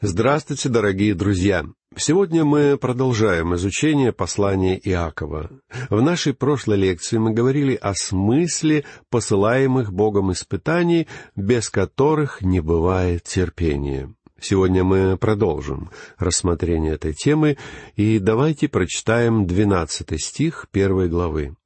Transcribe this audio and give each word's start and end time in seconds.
Здравствуйте, 0.00 0.68
дорогие 0.68 1.12
друзья! 1.12 1.66
Сегодня 1.96 2.44
мы 2.44 2.78
продолжаем 2.78 3.56
изучение 3.56 4.12
послания 4.12 4.78
Иакова. 4.78 5.50
В 5.90 6.00
нашей 6.00 6.34
прошлой 6.34 6.76
лекции 6.76 7.18
мы 7.18 7.32
говорили 7.32 7.74
о 7.74 7.94
смысле 7.94 8.84
посылаемых 9.10 9.92
Богом 9.92 10.30
испытаний, 10.30 11.08
без 11.34 11.68
которых 11.68 12.42
не 12.42 12.60
бывает 12.60 13.24
терпения. 13.24 14.14
Сегодня 14.40 14.84
мы 14.84 15.16
продолжим 15.16 15.90
рассмотрение 16.16 16.94
этой 16.94 17.12
темы, 17.12 17.58
и 17.96 18.20
давайте 18.20 18.68
прочитаем 18.68 19.48
двенадцатый 19.48 20.20
стих 20.20 20.68
первой 20.70 21.08
главы. 21.08 21.56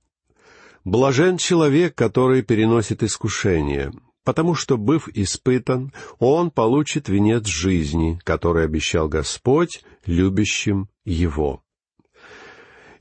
«Блажен 0.84 1.36
человек, 1.36 1.94
который 1.94 2.40
переносит 2.40 3.02
искушение, 3.02 3.92
потому 4.24 4.54
что, 4.54 4.76
быв 4.76 5.08
испытан, 5.08 5.92
он 6.18 6.50
получит 6.50 7.08
венец 7.08 7.46
жизни, 7.46 8.20
который 8.24 8.64
обещал 8.64 9.08
Господь 9.08 9.82
любящим 10.06 10.88
его. 11.04 11.62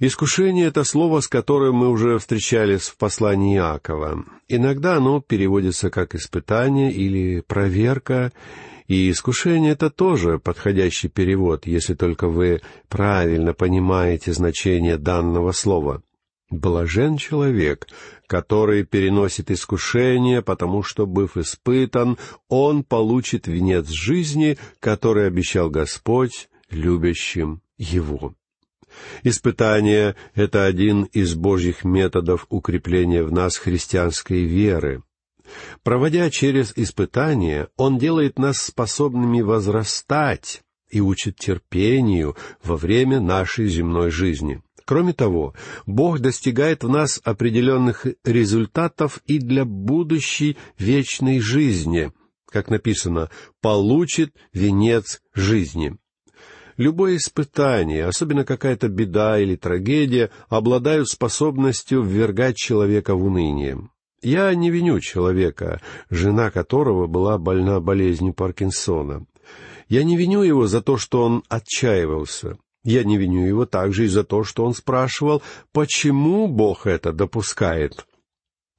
Искушение— 0.03 0.65
это 0.67 0.83
слово, 0.83 1.19
с 1.19 1.27
которым 1.27 1.75
мы 1.75 1.89
уже 1.89 2.17
встречались 2.17 2.87
в 2.87 2.97
послании 2.97 3.57
Иакова. 3.57 4.25
Иногда 4.47 4.95
оно 4.95 5.21
переводится 5.21 5.91
как 5.91 6.15
испытание 6.15 6.91
или 6.91 7.41
проверка, 7.41 8.31
и 8.87 9.11
искушение— 9.11 9.71
это 9.73 9.91
тоже 9.91 10.39
подходящий 10.39 11.07
перевод, 11.07 11.67
если 11.67 11.93
только 11.93 12.29
вы 12.29 12.61
правильно 12.89 13.53
понимаете 13.53 14.33
значение 14.33 14.97
данного 14.97 15.51
слова. 15.51 16.01
Блажен 16.51 17.15
человек, 17.15 17.87
который 18.27 18.83
переносит 18.83 19.49
искушение, 19.49 20.41
потому 20.41 20.83
что, 20.83 21.07
быв 21.07 21.37
испытан, 21.37 22.17
он 22.49 22.83
получит 22.83 23.47
венец 23.47 23.87
жизни, 23.87 24.57
который 24.81 25.27
обещал 25.27 25.69
Господь 25.69 26.49
любящим 26.69 27.61
его. 27.77 28.35
Испытание— 29.23 30.17
это 30.35 30.65
один 30.65 31.03
из 31.03 31.35
Божьих 31.35 31.85
методов 31.85 32.45
укрепления 32.49 33.23
в 33.23 33.31
нас 33.31 33.55
христианской 33.55 34.43
веры. 34.43 35.03
Проводя 35.83 36.29
через 36.29 36.73
испытание, 36.75 37.69
Он 37.77 37.97
делает 37.97 38.37
нас 38.37 38.57
способными 38.57 39.39
возрастать 39.39 40.61
и 40.89 40.99
учит 40.99 41.37
терпению 41.37 42.35
во 42.61 42.75
время 42.75 43.21
нашей 43.21 43.67
земной 43.67 44.11
жизни. 44.11 44.61
Кроме 44.85 45.13
того, 45.13 45.53
Бог 45.85 46.19
достигает 46.19 46.83
в 46.83 46.89
нас 46.89 47.19
определенных 47.23 48.05
результатов 48.23 49.21
и 49.25 49.39
для 49.39 49.65
будущей 49.65 50.57
вечной 50.77 51.39
жизни, 51.39 52.11
как 52.47 52.69
написано, 52.69 53.29
получит 53.61 54.33
венец 54.53 55.21
жизни. 55.33 55.97
Любое 56.77 57.17
испытание, 57.17 58.05
особенно 58.05 58.43
какая-то 58.43 58.87
беда 58.87 59.39
или 59.39 59.55
трагедия, 59.55 60.31
обладают 60.49 61.09
способностью 61.09 62.01
ввергать 62.01 62.55
человека 62.55 63.15
в 63.15 63.23
уныние. 63.23 63.89
Я 64.23 64.53
не 64.55 64.69
виню 64.69 64.99
человека, 64.99 65.81
жена 66.09 66.51
которого 66.51 67.07
была 67.07 67.37
больна 67.37 67.79
болезнью 67.79 68.33
Паркинсона. 68.33 69.25
Я 69.89 70.03
не 70.03 70.15
виню 70.15 70.41
его 70.43 70.67
за 70.67 70.81
то, 70.81 70.97
что 70.97 71.23
он 71.23 71.43
отчаивался. 71.49 72.57
Я 72.83 73.03
не 73.03 73.17
виню 73.17 73.45
его 73.45 73.65
также 73.65 74.05
и 74.05 74.07
за 74.07 74.23
то, 74.23 74.43
что 74.43 74.65
он 74.65 74.73
спрашивал, 74.73 75.43
почему 75.71 76.47
Бог 76.47 76.87
это 76.87 77.13
допускает. 77.13 78.07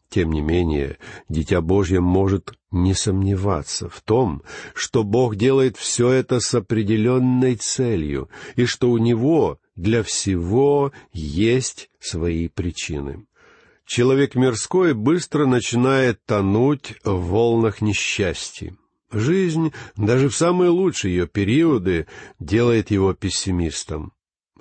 Тем 0.09 0.33
не 0.33 0.43
менее, 0.43 0.99
Дитя 1.29 1.63
Божье 1.63 2.01
может 2.01 2.53
не 2.71 2.93
сомневаться 2.93 3.89
в 3.89 4.01
том, 4.03 4.43
что 4.75 5.05
Бог 5.05 5.37
делает 5.37 5.77
все 5.79 6.11
это 6.11 6.41
с 6.41 6.53
определенной 6.55 7.55
целью, 7.55 8.29
и 8.57 8.67
что 8.67 8.91
у 8.91 8.99
Него 8.99 9.59
для 9.75 10.03
всего 10.03 10.93
есть 11.13 11.89
свои 11.99 12.49
причины. 12.49 13.25
Человек 13.87 14.35
мирской 14.35 14.93
быстро 14.93 15.47
начинает 15.47 16.23
тонуть 16.27 16.95
в 17.05 17.29
волнах 17.29 17.81
несчастья. 17.81 18.77
Жизнь, 19.13 19.73
даже 19.97 20.29
в 20.29 20.37
самые 20.37 20.71
лучшие 20.71 21.15
ее 21.15 21.27
периоды, 21.27 22.07
делает 22.39 22.91
его 22.91 23.13
пессимистом. 23.13 24.13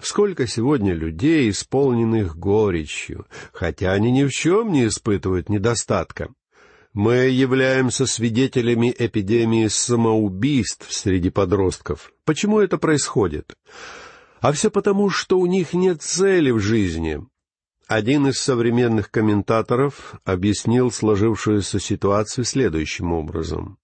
Сколько 0.02 0.46
сегодня 0.46 0.94
людей, 0.94 1.50
исполненных 1.50 2.38
горечью, 2.38 3.28
хотя 3.54 3.94
они 3.94 4.12
ни 4.12 4.26
в 4.26 4.32
чем 4.32 4.72
не 4.72 4.88
испытывают 4.88 5.48
недостатка. 5.48 6.30
Мы 6.94 7.30
являемся 7.30 8.06
свидетелями 8.06 8.94
эпидемии 8.98 9.68
самоубийств 9.68 10.92
среди 10.92 11.30
подростков. 11.30 12.12
Почему 12.26 12.60
это 12.60 12.78
происходит? 12.78 13.56
А 14.42 14.52
все 14.52 14.70
потому, 14.70 15.10
что 15.10 15.40
у 15.40 15.46
них 15.46 15.74
нет 15.74 16.02
цели 16.02 16.52
в 16.52 16.60
жизни. 16.60 17.26
Один 17.88 18.28
из 18.28 18.40
современных 18.40 19.12
комментаторов 19.12 20.16
объяснил 20.26 20.92
сложившуюся 20.92 21.80
ситуацию 21.80 22.44
следующим 22.44 23.14
образом. 23.14 23.78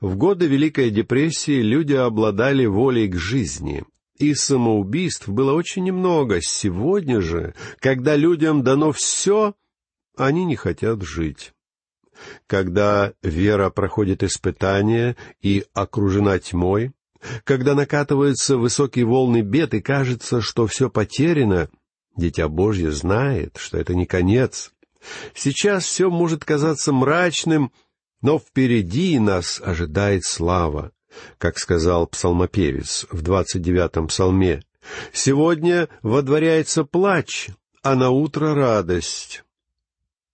В 0.00 0.16
годы 0.16 0.46
Великой 0.46 0.90
депрессии 0.90 1.60
люди 1.62 1.94
обладали 1.94 2.66
волей 2.66 3.08
к 3.08 3.16
жизни, 3.16 3.84
и 4.18 4.34
самоубийств 4.34 5.28
было 5.28 5.52
очень 5.52 5.84
немного. 5.84 6.40
Сегодня 6.40 7.20
же, 7.20 7.54
когда 7.78 8.16
людям 8.16 8.62
дано 8.62 8.92
все, 8.92 9.54
они 10.16 10.44
не 10.44 10.56
хотят 10.56 11.02
жить. 11.02 11.52
Когда 12.46 13.12
вера 13.22 13.70
проходит 13.70 14.22
испытания 14.22 15.16
и 15.42 15.64
окружена 15.72 16.38
тьмой, 16.38 16.92
когда 17.44 17.74
накатываются 17.74 18.56
высокие 18.56 19.04
волны 19.04 19.40
бед 19.40 19.74
и 19.74 19.80
кажется, 19.80 20.40
что 20.40 20.66
все 20.66 20.90
потеряно, 20.90 21.68
Дитя 22.16 22.48
Божье 22.48 22.92
знает, 22.92 23.56
что 23.58 23.78
это 23.78 23.94
не 23.94 24.06
конец. 24.06 24.72
Сейчас 25.34 25.84
все 25.84 26.10
может 26.10 26.44
казаться 26.44 26.92
мрачным 26.92 27.72
но 28.24 28.38
впереди 28.38 29.18
нас 29.18 29.60
ожидает 29.62 30.24
слава, 30.24 30.92
как 31.36 31.58
сказал 31.58 32.06
псалмопевец 32.06 33.06
в 33.10 33.20
двадцать 33.20 33.60
девятом 33.60 34.06
псалме. 34.06 34.62
Сегодня 35.12 35.90
водворяется 36.02 36.84
плач, 36.84 37.50
а 37.82 37.94
на 37.94 38.08
утро 38.08 38.54
радость. 38.54 39.44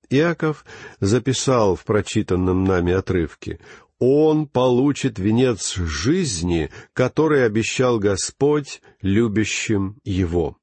Иаков 0.08 0.64
записал 1.00 1.74
в 1.74 1.84
прочитанном 1.84 2.62
нами 2.62 2.92
отрывке 2.92 3.58
«Он 3.98 4.46
получит 4.46 5.18
венец 5.18 5.74
жизни, 5.74 6.70
который 6.92 7.44
обещал 7.44 7.98
Господь 7.98 8.82
любящим 9.02 9.96
его». 10.04 10.56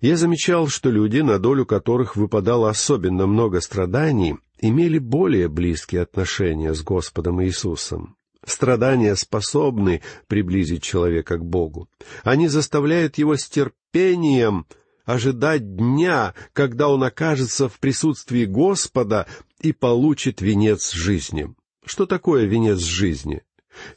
Я 0.00 0.16
замечал, 0.16 0.68
что 0.68 0.90
люди, 0.90 1.20
на 1.20 1.38
долю 1.38 1.66
которых 1.66 2.16
выпадало 2.16 2.70
особенно 2.70 3.26
много 3.26 3.60
страданий, 3.60 4.36
имели 4.68 4.98
более 4.98 5.48
близкие 5.48 6.00
отношения 6.00 6.72
с 6.72 6.82
Господом 6.82 7.42
Иисусом. 7.44 8.16
Страдания 8.46 9.14
способны 9.14 10.00
приблизить 10.26 10.82
человека 10.82 11.36
к 11.36 11.44
Богу. 11.44 11.88
Они 12.22 12.48
заставляют 12.48 13.18
его 13.18 13.36
с 13.36 13.46
терпением 13.46 14.66
ожидать 15.04 15.76
дня, 15.76 16.34
когда 16.54 16.88
он 16.88 17.04
окажется 17.04 17.68
в 17.68 17.78
присутствии 17.78 18.46
Господа 18.46 19.26
и 19.60 19.72
получит 19.72 20.40
венец 20.40 20.92
жизни. 20.92 21.54
Что 21.84 22.06
такое 22.06 22.46
венец 22.46 22.78
жизни? 22.78 23.42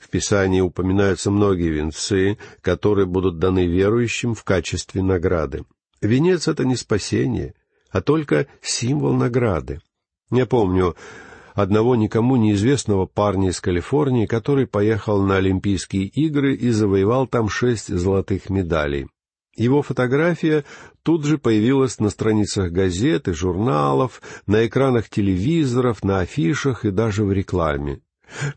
В 0.01 0.09
Писании 0.09 0.59
упоминаются 0.59 1.31
многие 1.31 1.69
венцы, 1.69 2.37
которые 2.61 3.05
будут 3.05 3.39
даны 3.39 3.67
верующим 3.67 4.33
в 4.33 4.43
качестве 4.43 5.01
награды. 5.01 5.63
Венец— 6.01 6.47
это 6.49 6.65
не 6.65 6.75
спасение, 6.75 7.53
а 7.89 8.01
только 8.01 8.47
символ 8.61 9.13
награды. 9.13 9.79
Я 10.31 10.45
помню 10.45 10.95
одного 11.53 11.95
никому 11.95 12.35
неизвестного 12.35 13.05
парня 13.05 13.49
из 13.49 13.59
Калифорнии, 13.61 14.25
который 14.25 14.67
поехал 14.67 15.23
на 15.23 15.37
Олимпийские 15.37 16.05
игры 16.05 16.55
и 16.55 16.69
завоевал 16.69 17.27
там 17.27 17.49
шесть 17.49 17.87
золотых 17.87 18.49
медалей. 18.49 19.07
Его 19.55 19.81
фотография 19.81 20.65
тут 21.01 21.25
же 21.25 21.39
появилась 21.39 21.99
на 21.99 22.11
страницах 22.11 22.71
газет 22.71 23.27
и 23.27 23.33
журналов, 23.33 24.21
на 24.45 24.67
экранах 24.67 25.09
телевизоров, 25.09 26.03
на 26.03 26.19
афишах 26.19 26.85
и 26.85 26.91
даже 26.91 27.23
в 27.23 27.31
рекламе. 27.31 28.01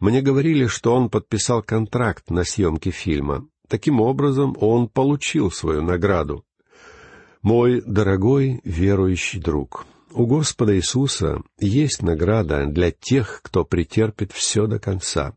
Мне 0.00 0.20
говорили, 0.20 0.66
что 0.66 0.94
он 0.94 1.08
подписал 1.08 1.62
контракт 1.62 2.30
на 2.30 2.44
съемки 2.44 2.90
фильма. 2.90 3.46
Таким 3.66 4.00
образом, 4.00 4.56
он 4.60 4.88
получил 4.88 5.50
свою 5.50 5.80
награду. 5.80 6.44
Мой 7.40 7.80
дорогой 7.86 8.60
верующий 8.64 9.40
друг, 9.40 9.86
у 10.12 10.26
Господа 10.26 10.76
Иисуса 10.76 11.42
есть 11.58 12.02
награда 12.02 12.66
для 12.66 12.90
тех, 12.90 13.40
кто 13.42 13.64
претерпит 13.64 14.32
все 14.32 14.66
до 14.66 14.78
конца. 14.78 15.36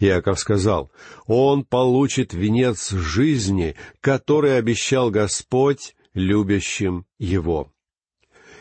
Иаков 0.00 0.38
сказал, 0.38 0.90
«Он 1.26 1.64
получит 1.64 2.32
венец 2.32 2.90
жизни, 2.90 3.76
который 4.00 4.56
обещал 4.56 5.10
Господь 5.10 5.94
любящим 6.14 7.06
Его». 7.18 7.72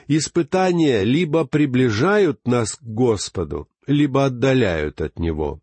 Испытания 0.07 1.04
либо 1.04 1.45
приближают 1.45 2.45
нас 2.45 2.75
к 2.75 2.83
Господу, 2.83 3.68
либо 3.88 4.25
отдаляют 4.25 5.01
от 5.01 5.19
Него. 5.19 5.62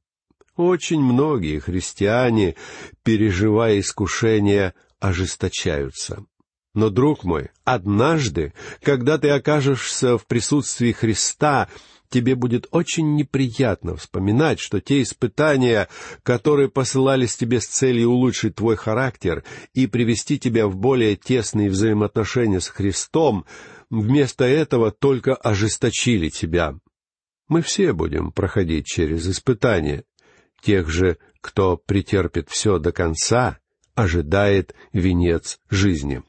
Очень 0.57 1.01
многие 1.01 1.59
христиане, 1.59 2.55
переживая 3.03 3.81
искушения, 3.81 4.75
ожесточаются. 5.01 6.25
Но, 6.75 6.91
друг 6.91 7.23
мой, 7.23 7.51
однажды, 7.65 8.53
когда 8.83 9.17
ты 9.17 9.31
окажешься 9.31 10.19
в 10.19 10.27
присутствии 10.27 10.91
Христа, 10.91 11.69
тебе 12.11 12.35
будет 12.35 12.67
очень 12.73 13.15
неприятно 13.15 13.97
вспоминать, 13.97 14.59
что 14.59 14.81
те 14.81 15.03
испытания, 15.03 15.89
которые 16.25 16.69
посылались 16.69 17.37
тебе 17.37 17.61
с 17.61 17.67
целью 17.67 18.11
улучшить 18.11 18.57
твой 18.57 18.77
характер 18.77 19.45
и 19.73 19.87
привести 19.87 20.39
тебя 20.39 20.67
в 20.67 20.77
более 20.77 21.15
тесные 21.15 21.71
взаимоотношения 21.71 22.61
с 22.61 22.69
Христом, 22.69 23.47
вместо 23.89 24.45
этого 24.45 24.91
только 24.91 25.35
ожесточили 25.35 26.29
тебя. 26.29 26.75
Мы 27.49 27.63
все 27.63 27.93
будем 27.93 28.33
проходить 28.33 28.87
через 28.87 29.29
испытания. 29.29 30.05
Тех 30.61 30.89
же, 30.89 31.19
кто 31.41 31.77
претерпит 31.77 32.49
все 32.49 32.79
до 32.79 32.91
конца, 32.91 33.59
ожидает 33.95 34.75
венец 34.93 35.61
жизни. 35.71 36.23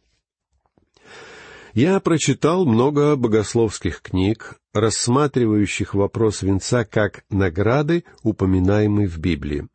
Я 1.76 2.00
прочитал 2.00 2.66
много 2.66 3.18
богословских 3.18 4.02
книг, 4.02 4.56
рассматривающих 4.74 5.94
вопрос 5.94 6.42
венца 6.42 6.86
как 6.86 7.26
награды, 7.30 8.06
упоминаемой 8.24 9.08
в 9.08 9.18
Библии. 9.18 9.68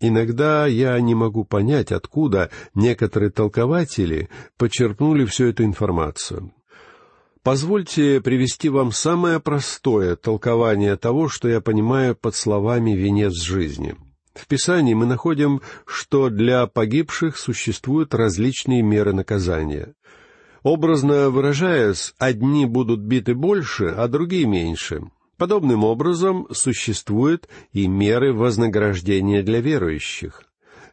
Иногда 0.00 0.66
я 0.66 0.98
не 0.98 1.14
могу 1.14 1.44
понять, 1.44 1.92
откуда 1.92 2.48
некоторые 2.74 3.30
толкователи 3.30 4.30
почерпнули 4.56 5.26
всю 5.26 5.44
эту 5.44 5.64
информацию. 5.64 6.54
Позвольте 7.42 8.22
привести 8.22 8.70
вам 8.70 8.90
самое 8.90 9.38
простое 9.38 10.16
толкование 10.16 10.96
того, 10.96 11.28
что 11.28 11.50
я 11.50 11.60
понимаю 11.60 12.16
под 12.16 12.34
словами 12.34 12.92
«венец 12.92 13.34
жизни». 13.34 13.94
В 14.32 14.46
Писании 14.46 14.94
мы 14.94 15.04
находим, 15.04 15.60
что 15.84 16.30
для 16.30 16.66
погибших 16.66 17.36
существуют 17.36 18.14
различные 18.14 18.80
меры 18.80 19.12
наказания. 19.12 19.92
Образно 20.62 21.30
выражаясь, 21.30 22.14
одни 22.18 22.66
будут 22.66 23.00
биты 23.00 23.34
больше, 23.34 23.86
а 23.96 24.06
другие 24.06 24.46
меньше. 24.46 25.02
Подобным 25.36 25.82
образом 25.82 26.46
существуют 26.52 27.48
и 27.72 27.88
меры 27.88 28.32
вознаграждения 28.32 29.42
для 29.42 29.60
верующих. 29.60 30.44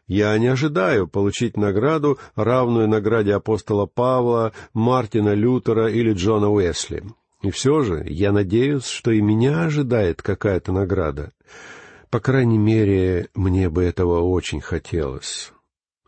Я 0.08 0.36
не 0.38 0.48
ожидаю 0.48 1.06
получить 1.06 1.56
награду, 1.56 2.18
равную 2.34 2.88
награде 2.88 3.32
апостола 3.32 3.86
Павла, 3.86 4.52
Мартина 4.74 5.34
Лютера 5.34 5.88
или 5.88 6.12
Джона 6.14 6.50
Уэсли. 6.50 7.04
И 7.42 7.50
все 7.52 7.82
же 7.82 8.04
я 8.08 8.32
надеюсь, 8.32 8.86
что 8.86 9.12
и 9.12 9.20
меня 9.20 9.62
ожидает 9.62 10.20
какая-то 10.20 10.72
награда. 10.72 11.30
По 12.10 12.18
крайней 12.18 12.58
мере, 12.58 13.28
мне 13.36 13.70
бы 13.70 13.84
этого 13.84 14.20
очень 14.20 14.60
хотелось. 14.60 15.52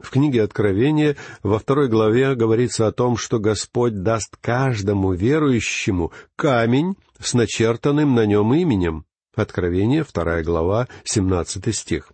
В 0.02 0.10
книге 0.10 0.42
Откровения 0.42 1.16
во 1.42 1.58
второй 1.58 1.88
главе 1.88 2.34
говорится 2.34 2.88
о 2.88 2.92
том, 2.92 3.16
что 3.16 3.38
Господь 3.38 4.02
даст 4.02 4.36
каждому 4.40 5.12
верующему 5.12 6.12
камень 6.36 6.96
с 7.20 7.34
начертанным 7.34 8.14
на 8.14 8.26
нем 8.26 8.52
именем. 8.52 9.04
Откровение, 9.34 10.02
вторая 10.02 10.42
глава, 10.42 10.88
семнадцатый 11.04 11.72
стих. 11.72 12.12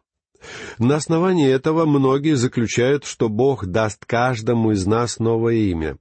На 0.79 0.97
основании 0.97 1.49
этого 1.51 1.87
многие 1.87 2.37
заключают, 2.37 3.05
что 3.05 3.29
Бог 3.29 3.67
даст 3.67 4.05
каждому 4.05 4.73
из 4.73 4.87
нас 4.87 5.19
новое 5.19 5.55
имя. 5.55 5.97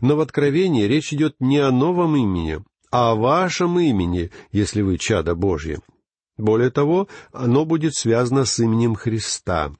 Но 0.00 0.16
в 0.16 0.20
Откровении 0.20 0.84
речь 0.84 1.12
идет 1.12 1.34
не 1.40 1.58
о 1.58 1.72
новом 1.72 2.14
имени, 2.14 2.62
а 2.92 3.12
о 3.12 3.14
вашем 3.16 3.80
имени, 3.80 4.30
если 4.52 4.82
вы 4.82 4.98
чадо 4.98 5.34
Божье. 5.34 5.80
Более 6.36 6.70
того, 6.70 7.08
оно 7.32 7.64
будет 7.64 7.94
связано 7.94 8.44
с 8.44 8.60
именем 8.60 8.94
Христа 8.94 9.72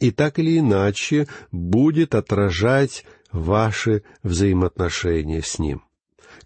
и 0.00 0.10
так 0.10 0.38
или 0.38 0.58
иначе 0.58 1.28
будет 1.50 2.14
отражать 2.14 3.04
ваши 3.32 4.02
взаимоотношения 4.22 5.42
с 5.42 5.58
Ним. 5.58 5.82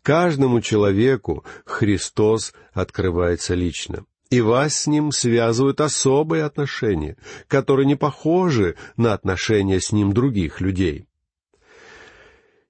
Каждому 0.02 0.61
человеку 0.61 1.44
Христос 1.64 2.55
открывается 2.73 3.55
лично, 3.55 4.05
и 4.31 4.41
вас 4.41 4.82
с 4.82 4.87
Ним 4.87 5.12
связывают 5.12 5.81
особые 5.81 6.44
отношения, 6.44 7.17
которые 7.49 7.87
не 7.87 7.97
похожи 7.97 8.76
на 8.97 9.12
отношения 9.12 9.81
с 9.81 9.93
Ним 9.93 10.12
других 10.12 10.61
людей. 10.61 11.06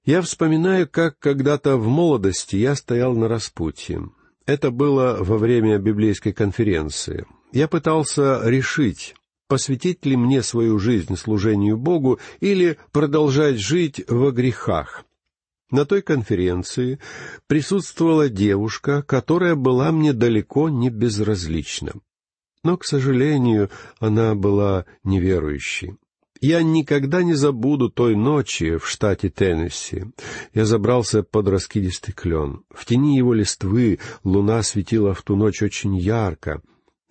Я 0.03 0.23
вспоминаю, 0.23 0.89
как 0.89 1.19
когда-то 1.19 1.77
в 1.77 1.87
молодости 1.87 2.55
я 2.55 2.75
стоял 2.75 3.13
на 3.13 3.27
распутье. 3.27 4.09
Это 4.47 4.71
было 4.71 5.17
во 5.19 5.37
время 5.37 5.77
библейской 5.77 6.31
конференции. 6.31 7.25
Я 7.53 7.67
пытался 7.67 8.41
решить, 8.43 9.13
посвятить 9.51 10.05
ли 10.05 10.15
мне 10.15 10.43
свою 10.43 10.79
жизнь 10.79 11.17
служению 11.17 11.75
Богу 11.75 12.21
или 12.39 12.77
продолжать 12.93 13.59
жить 13.59 14.01
во 14.07 14.31
грехах. 14.31 15.03
На 15.69 15.83
той 15.83 16.01
конференции 16.01 16.99
присутствовала 17.47 18.29
девушка, 18.29 19.01
которая 19.01 19.55
была 19.55 19.91
мне 19.91 20.13
далеко 20.13 20.69
не 20.69 20.89
безразлична. 20.89 21.91
Но, 22.63 22.77
к 22.77 22.85
сожалению, 22.85 23.69
она 23.99 24.35
была 24.35 24.85
неверующей. 25.03 25.97
Я 26.39 26.63
никогда 26.63 27.21
не 27.21 27.33
забуду 27.33 27.89
той 27.89 28.15
ночи 28.15 28.77
в 28.77 28.87
штате 28.87 29.29
Теннесси. 29.29 30.05
Я 30.53 30.63
забрался 30.63 31.23
под 31.23 31.49
раскидистый 31.49 32.13
клен. 32.13 32.63
В 32.69 32.85
тени 32.85 33.17
его 33.17 33.33
листвы 33.33 33.99
луна 34.23 34.63
светила 34.63 35.13
в 35.13 35.21
ту 35.23 35.35
ночь 35.35 35.61
очень 35.61 35.97
ярко. 35.97 36.61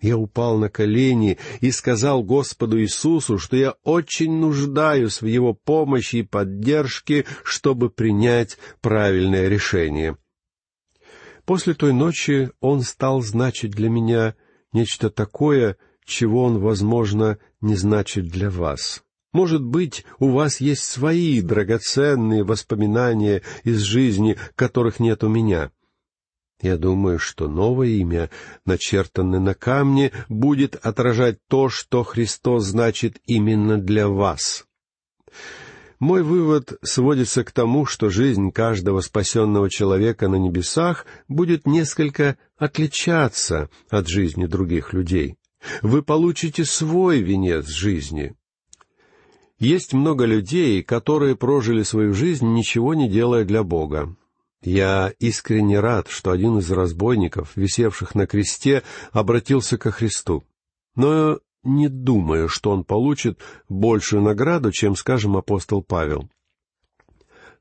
Я 0.01 0.17
упал 0.17 0.57
на 0.57 0.67
колени 0.67 1.37
и 1.59 1.71
сказал 1.71 2.23
Господу 2.23 2.81
Иисусу, 2.81 3.37
что 3.37 3.55
я 3.55 3.75
очень 3.83 4.31
нуждаюсь 4.31 5.21
в 5.21 5.27
Его 5.27 5.53
помощи 5.53 6.17
и 6.17 6.23
поддержке, 6.23 7.25
чтобы 7.43 7.91
принять 7.91 8.57
правильное 8.81 9.47
решение. 9.47 10.17
После 11.45 11.75
той 11.75 11.93
ночи 11.93 12.49
Он 12.59 12.81
стал 12.81 13.21
значить 13.21 13.71
для 13.71 13.89
меня 13.89 14.35
нечто 14.73 15.11
такое, 15.11 15.77
чего 16.03 16.45
Он, 16.45 16.57
возможно, 16.59 17.37
не 17.61 17.75
значит 17.75 18.27
для 18.27 18.49
вас. 18.49 19.03
Может 19.33 19.63
быть, 19.63 20.03
у 20.19 20.31
вас 20.31 20.59
есть 20.59 20.83
свои 20.83 21.41
драгоценные 21.41 22.43
воспоминания 22.43 23.43
из 23.63 23.79
жизни, 23.81 24.37
которых 24.55 24.99
нет 24.99 25.23
у 25.23 25.29
меня— 25.29 25.71
я 26.61 26.77
думаю, 26.77 27.19
что 27.19 27.47
новое 27.47 27.89
имя, 27.89 28.29
начертанное 28.65 29.39
на 29.39 29.53
камне, 29.53 30.11
будет 30.29 30.75
отражать 30.75 31.39
то, 31.47 31.69
что 31.69 32.03
Христос 32.03 32.65
значит 32.65 33.19
именно 33.25 33.77
для 33.77 34.07
вас. 34.07 34.65
Мой 35.99 36.23
вывод 36.23 36.79
сводится 36.81 37.43
к 37.43 37.51
тому, 37.51 37.85
что 37.85 38.09
жизнь 38.09 38.51
каждого 38.51 39.01
спасенного 39.01 39.69
человека 39.69 40.27
на 40.27 40.35
небесах 40.35 41.05
будет 41.27 41.67
несколько 41.67 42.37
отличаться 42.57 43.69
от 43.89 44.07
жизни 44.07 44.47
других 44.47 44.93
людей. 44.93 45.35
Вы 45.83 46.01
получите 46.01 46.65
свой 46.65 47.19
венец 47.19 47.67
жизни. 47.67 48.35
Есть 49.59 49.93
много 49.93 50.25
людей, 50.25 50.81
которые 50.81 51.35
прожили 51.35 51.83
свою 51.83 52.15
жизнь, 52.15 52.47
ничего 52.47 52.95
не 52.95 53.07
делая 53.07 53.45
для 53.45 53.61
Бога. 53.61 54.15
Я 54.63 55.11
искренне 55.19 55.79
рад, 55.79 56.07
что 56.07 56.31
один 56.31 56.59
из 56.59 56.69
разбойников, 56.69 57.55
висевших 57.55 58.13
на 58.13 58.27
кресте, 58.27 58.83
обратился 59.11 59.77
ко 59.77 59.91
Христу. 59.91 60.43
Но 60.95 61.39
не 61.63 61.87
думаю, 61.87 62.47
что 62.47 62.71
он 62.71 62.83
получит 62.83 63.39
большую 63.69 64.21
награду, 64.21 64.71
чем, 64.71 64.95
скажем, 64.95 65.35
апостол 65.35 65.81
Павел. 65.81 66.29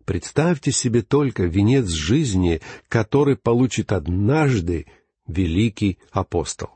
Представьте 0.05 0.73
себе 0.73 1.03
только 1.03 1.45
венец 1.45 1.89
жизни, 1.89 2.61
который 2.89 3.37
получит 3.37 3.93
однажды 3.93 4.87
великий 5.27 5.99
апостол. 6.11 6.71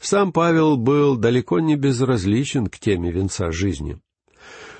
Сам 0.00 0.32
Павел 0.32 0.76
был 0.76 1.16
далеко 1.16 1.60
не 1.60 1.76
безразличен 1.76 2.66
к 2.68 2.78
теме 2.78 3.10
венца 3.10 3.50
жизни. 3.52 3.98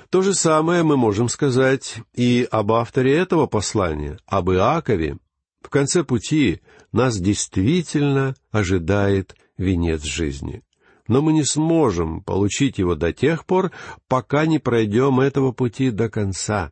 То 0.09 0.23
же 0.23 0.33
самое 0.33 0.81
мы 0.81 0.97
можем 0.97 1.29
сказать 1.29 1.97
и 2.15 2.47
об 2.49 2.71
авторе 2.71 3.15
этого 3.15 3.45
послания, 3.45 4.17
об 4.25 4.49
Иакове. 4.49 5.19
В 5.61 5.69
конце 5.69 6.03
пути 6.03 6.61
нас 6.91 7.19
действительно 7.19 8.35
ожидает 8.49 9.35
венец 9.57 10.03
жизни. 10.03 10.63
Но 11.07 11.21
мы 11.21 11.33
не 11.33 11.43
сможем 11.43 12.23
получить 12.23 12.79
его 12.79 12.95
до 12.95 13.13
тех 13.13 13.45
пор, 13.45 13.71
пока 14.07 14.47
не 14.47 14.57
пройдем 14.57 15.19
этого 15.19 15.51
пути 15.51 15.91
до 15.91 16.09
конца, 16.09 16.71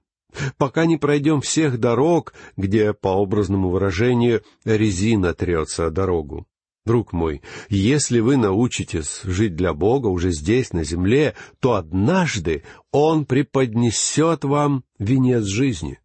пока 0.58 0.86
не 0.86 0.98
пройдем 0.98 1.42
всех 1.42 1.80
дорог, 1.80 2.34
где, 2.56 2.94
по 2.94 3.22
образному 3.22 3.70
выражению, 3.70 4.44
резина 4.66 5.36
трется 5.36 5.88
о 5.88 5.92
дорогу. 5.92 6.48
Друг 6.88 7.12
мой, 7.12 7.42
если 7.68 8.22
вы 8.22 8.38
научитесь 8.38 9.20
жить 9.26 9.58
для 9.58 9.74
Бога 9.74 10.08
уже 10.08 10.32
здесь, 10.32 10.72
на 10.72 10.86
земле, 10.86 11.36
то 11.60 11.74
однажды 11.74 12.64
Он 12.94 13.26
преподнесет 13.26 14.46
вам 14.46 14.86
венец 14.98 15.44
жизни. 15.44 16.00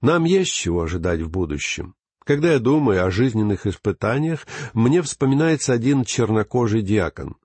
Нам 0.00 0.24
есть 0.24 0.50
чего 0.52 0.82
ожидать 0.82 1.20
в 1.20 1.30
будущем. 1.30 1.94
Когда 2.24 2.54
я 2.54 2.58
думаю 2.58 3.06
о 3.06 3.12
жизненных 3.12 3.64
испытаниях, 3.68 4.48
мне 4.74 5.02
вспоминается 5.02 5.72
один 5.72 6.04
чернокожий 6.04 6.82
диакон. 6.82 7.36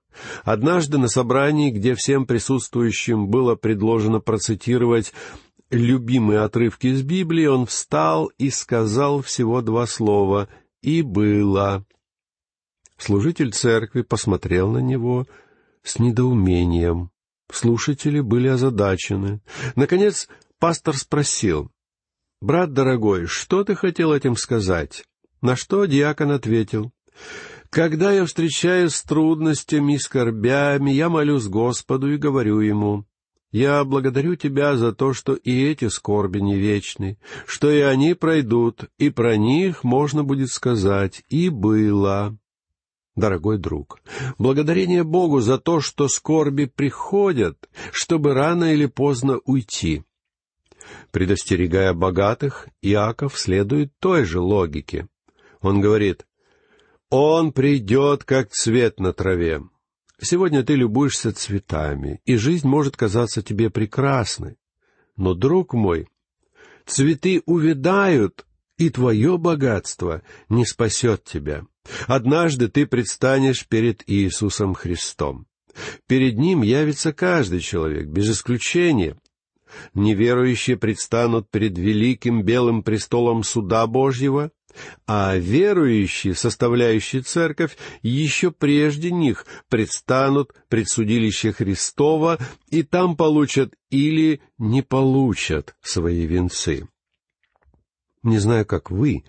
Однажды 0.42 0.98
на 0.98 1.06
собрании, 1.06 1.70
где 1.70 1.94
всем 1.94 2.26
присутствующим 2.26 3.28
было 3.28 3.54
предложено 3.54 4.18
процитировать 4.18 5.12
любимые 5.70 6.40
отрывки 6.40 6.88
из 6.88 7.02
Библии, 7.02 7.46
он 7.46 7.66
встал 7.66 8.32
и 8.36 8.50
сказал 8.50 9.22
всего 9.22 9.62
два 9.62 9.86
слова 9.86 10.48
«и 10.82 11.02
было». 11.02 11.86
Служитель 13.02 13.52
церкви 13.52 14.02
посмотрел 14.02 14.70
на 14.70 14.78
него 14.78 15.26
с 15.82 15.98
недоумением. 15.98 17.10
Слушатели 17.50 18.20
были 18.20 18.46
озадачены. 18.46 19.40
Наконец 19.74 20.28
пастор 20.60 20.96
спросил, 20.96 21.72
«Брат 22.40 22.72
дорогой, 22.72 23.26
что 23.26 23.64
ты 23.64 23.74
хотел 23.74 24.12
этим 24.12 24.36
сказать?» 24.36 25.02
На 25.40 25.56
что 25.56 25.86
диакон 25.86 26.30
ответил, 26.30 26.92
«Когда 27.70 28.12
я 28.12 28.24
встречаюсь 28.24 28.94
с 28.94 29.02
трудностями 29.02 29.94
и 29.94 29.98
скорбями, 29.98 30.92
я 30.92 31.08
молюсь 31.08 31.48
Господу 31.48 32.08
и 32.12 32.18
говорю 32.18 32.60
Ему, 32.60 33.04
я 33.50 33.82
благодарю 33.82 34.36
Тебя 34.36 34.76
за 34.76 34.92
то, 34.92 35.12
что 35.12 35.34
и 35.34 35.64
эти 35.64 35.88
скорби 35.88 36.38
не 36.38 36.54
вечны, 36.54 37.18
что 37.46 37.68
и 37.68 37.80
они 37.80 38.14
пройдут, 38.14 38.84
и 38.96 39.10
про 39.10 39.36
них 39.36 39.82
можно 39.82 40.22
будет 40.22 40.50
сказать 40.50 41.24
«и 41.28 41.48
было». 41.48 42.38
Дорогой 43.14 43.58
друг, 43.58 44.00
благодарение 44.38 45.04
Богу 45.04 45.40
за 45.40 45.58
то, 45.58 45.80
что 45.80 46.08
скорби 46.08 46.64
приходят, 46.64 47.68
чтобы 47.92 48.32
рано 48.32 48.72
или 48.72 48.86
поздно 48.86 49.38
уйти. 49.44 50.04
Предостерегая 51.10 51.92
богатых, 51.92 52.68
Иаков 52.80 53.38
следует 53.38 53.92
той 53.98 54.24
же 54.24 54.40
логике. 54.40 55.08
Он 55.60 55.80
говорит, 55.80 56.26
«Он 57.10 57.52
придет, 57.52 58.24
как 58.24 58.50
цвет 58.50 58.98
на 58.98 59.12
траве. 59.12 59.62
Сегодня 60.18 60.62
ты 60.62 60.74
любуешься 60.74 61.34
цветами, 61.34 62.22
и 62.24 62.36
жизнь 62.36 62.66
может 62.66 62.96
казаться 62.96 63.42
тебе 63.42 63.68
прекрасной. 63.68 64.56
Но, 65.16 65.34
друг 65.34 65.74
мой, 65.74 66.08
цветы 66.86 67.42
увядают, 67.44 68.46
и 68.78 68.88
твое 68.88 69.36
богатство 69.36 70.22
не 70.48 70.64
спасет 70.64 71.24
тебя. 71.24 71.66
Однажды 72.06 72.68
ты 72.68 72.86
предстанешь 72.86 73.66
перед 73.66 74.02
Иисусом 74.06 74.74
Христом. 74.74 75.46
Перед 76.06 76.38
Ним 76.38 76.62
явится 76.62 77.12
каждый 77.12 77.60
человек, 77.60 78.06
без 78.06 78.30
исключения. 78.30 79.16
Неверующие 79.94 80.76
предстанут 80.76 81.50
перед 81.50 81.78
великим 81.78 82.42
белым 82.42 82.82
престолом 82.82 83.42
суда 83.42 83.86
Божьего, 83.86 84.50
а 85.06 85.36
верующие, 85.36 86.34
составляющие 86.34 87.22
церковь, 87.22 87.76
еще 88.02 88.50
прежде 88.50 89.10
них 89.10 89.46
предстанут 89.68 90.52
пред 90.68 90.88
судилище 90.88 91.52
Христова 91.52 92.38
и 92.68 92.82
там 92.82 93.16
получат 93.16 93.74
или 93.90 94.40
не 94.58 94.82
получат 94.82 95.74
свои 95.80 96.26
венцы. 96.26 96.88
Не 98.22 98.38
знаю, 98.38 98.66
как 98.66 98.90
вы, 98.90 99.24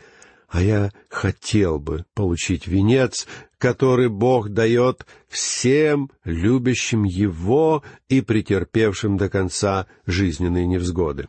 а 0.54 0.62
я 0.62 0.92
хотел 1.10 1.80
бы 1.80 2.06
получить 2.14 2.68
венец, 2.68 3.26
который 3.58 4.08
Бог 4.08 4.50
дает 4.50 5.08
всем 5.28 6.12
любящим 6.24 7.04
Его 7.06 7.84
и 8.08 8.22
претерпевшим 8.22 9.18
до 9.18 9.30
конца 9.30 9.88
жизненные 10.06 10.68
невзгоды. 10.68 11.28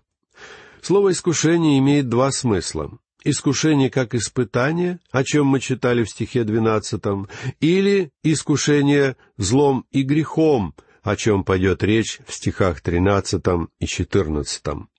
Слово 0.82 1.12
«искушение» 1.12 1.78
имеет 1.78 2.08
два 2.08 2.30
смысла 2.30 2.98
искушение 3.26 3.88
как 3.88 4.14
испытание, 4.14 5.00
о 5.10 5.24
чем 5.24 5.46
мы 5.46 5.58
читали 5.58 6.04
в 6.04 6.10
стихе 6.10 6.44
двенадцатом, 6.44 7.26
или 7.58 8.10
искушение 8.22 9.16
злом 9.38 9.86
и 9.90 10.02
грехом, 10.02 10.74
о 11.02 11.16
чем 11.16 11.42
пойдет 11.42 11.82
речь 11.82 12.20
в 12.26 12.34
стихах 12.34 12.82
тринадцатом 12.82 13.70
и 13.78 13.86
четырнадцатом. 13.86 14.90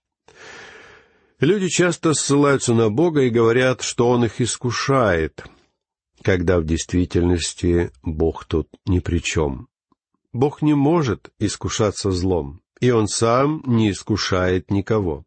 Люди 1.39 1.67
часто 1.67 2.13
ссылаются 2.13 2.73
на 2.73 2.89
Бога 2.89 3.23
и 3.23 3.29
говорят, 3.29 3.81
что 3.81 4.09
Он 4.09 4.23
их 4.23 4.39
искушает, 4.39 5.45
когда 6.21 6.59
в 6.59 6.65
действительности 6.65 7.91
Бог 8.03 8.45
тут 8.45 8.69
ни 8.85 8.99
при 8.99 9.19
чем. 9.19 9.67
Бог 10.31 10.61
не 10.61 10.73
может 10.73 11.31
искушаться 11.37 12.11
злом, 12.11 12.61
и 12.79 12.91
Он 12.91 13.07
сам 13.07 13.63
не 13.65 13.91
искушает 13.91 14.71
никого. 14.71 15.25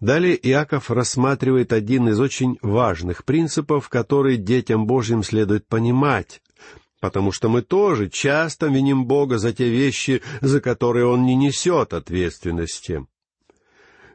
Далее 0.00 0.38
Иаков 0.48 0.90
рассматривает 0.90 1.74
один 1.74 2.08
из 2.08 2.20
очень 2.20 2.58
важных 2.62 3.24
принципов, 3.26 3.90
который 3.90 4.38
детям 4.38 4.86
Божьим 4.86 5.22
следует 5.22 5.66
понимать, 5.66 6.40
потому 7.00 7.32
что 7.32 7.50
мы 7.50 7.60
тоже 7.60 8.08
часто 8.08 8.68
виним 8.68 9.04
Бога 9.04 9.36
за 9.36 9.52
те 9.52 9.68
вещи, 9.68 10.22
за 10.40 10.62
которые 10.62 11.04
Он 11.06 11.26
не 11.26 11.34
несет 11.34 11.92
ответственности. 11.92 13.06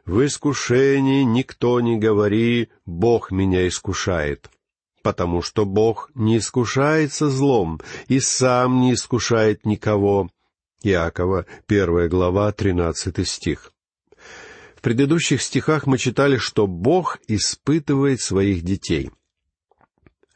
«В 0.04 0.24
искушении 0.24 1.22
никто 1.22 1.80
не 1.80 1.98
говори, 1.98 2.68
Бог 2.84 3.30
меня 3.30 3.66
искушает», 3.66 4.50
потому 5.02 5.42
что 5.42 5.64
Бог 5.64 6.10
не 6.14 6.38
искушается 6.38 7.28
злом 7.30 7.80
и 8.08 8.20
сам 8.20 8.80
не 8.80 8.94
искушает 8.94 9.64
никого. 9.64 10.28
Иакова, 10.82 11.46
первая 11.66 12.08
глава, 12.08 12.52
тринадцатый 12.52 13.24
стих 13.24 13.74
предыдущих 14.84 15.40
стихах 15.40 15.86
мы 15.86 15.96
читали, 15.96 16.36
что 16.36 16.66
Бог 16.66 17.18
испытывает 17.26 18.20
своих 18.20 18.62
детей. 18.62 19.10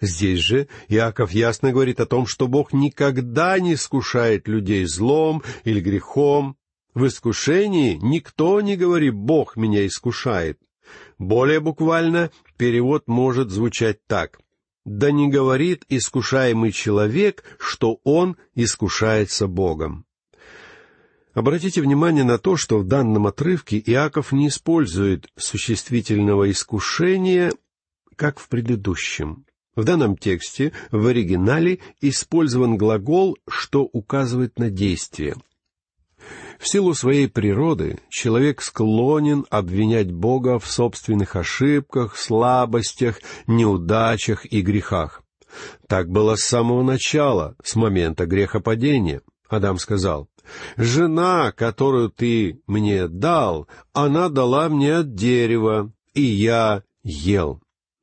Здесь 0.00 0.38
же 0.38 0.68
Иаков 0.88 1.32
ясно 1.32 1.70
говорит 1.70 2.00
о 2.00 2.06
том, 2.06 2.26
что 2.26 2.48
Бог 2.48 2.72
никогда 2.72 3.58
не 3.58 3.74
искушает 3.74 4.48
людей 4.48 4.86
злом 4.86 5.42
или 5.64 5.80
грехом. 5.80 6.56
В 6.98 7.06
искушении 7.06 7.96
никто 8.02 8.60
не 8.60 8.74
говорит 8.74 9.14
«Бог 9.14 9.54
меня 9.56 9.86
искушает». 9.86 10.58
Более 11.16 11.60
буквально 11.60 12.32
перевод 12.56 13.06
может 13.06 13.50
звучать 13.50 14.04
так. 14.08 14.40
«Да 14.84 15.12
не 15.12 15.28
говорит 15.28 15.84
искушаемый 15.88 16.72
человек, 16.72 17.44
что 17.60 18.00
он 18.02 18.36
искушается 18.56 19.46
Богом». 19.46 20.06
Обратите 21.34 21.82
внимание 21.82 22.24
на 22.24 22.36
то, 22.36 22.56
что 22.56 22.80
в 22.80 22.84
данном 22.84 23.28
отрывке 23.28 23.78
Иаков 23.78 24.32
не 24.32 24.48
использует 24.48 25.28
существительного 25.36 26.50
искушения, 26.50 27.52
как 28.16 28.40
в 28.40 28.48
предыдущем. 28.48 29.46
В 29.76 29.84
данном 29.84 30.16
тексте 30.16 30.72
в 30.90 31.06
оригинале 31.06 31.78
использован 32.00 32.76
глагол, 32.76 33.38
что 33.48 33.84
указывает 33.84 34.58
на 34.58 34.68
действие. 34.68 35.36
В 36.58 36.68
силу 36.68 36.92
своей 36.94 37.28
природы 37.28 38.00
человек 38.08 38.62
склонен 38.62 39.46
обвинять 39.48 40.10
Бога 40.10 40.58
в 40.58 40.66
собственных 40.66 41.36
ошибках, 41.36 42.16
слабостях, 42.16 43.20
неудачах 43.46 44.44
и 44.44 44.60
грехах. 44.60 45.22
Так 45.86 46.10
было 46.10 46.34
с 46.34 46.44
самого 46.44 46.82
начала, 46.82 47.56
с 47.62 47.76
момента 47.76 48.26
грехопадения. 48.26 49.22
Адам 49.48 49.78
сказал, 49.78 50.28
Жена, 50.76 51.52
которую 51.52 52.10
ты 52.10 52.60
мне 52.66 53.08
дал, 53.08 53.68
она 53.92 54.28
дала 54.28 54.68
мне 54.68 54.96
от 54.96 55.14
дерева, 55.14 55.92
и 56.14 56.22
я 56.22 56.82
ел. 57.02 57.60